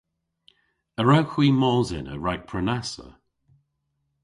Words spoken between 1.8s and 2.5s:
ena rag